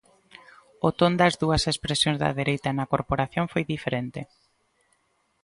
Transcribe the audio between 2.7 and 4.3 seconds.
na corporación foi diferente.